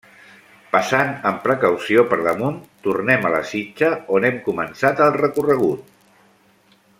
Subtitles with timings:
[0.75, 2.57] Passant amb precaució per damunt,
[2.87, 5.95] tornem a la sitja on hem començat el recorregut.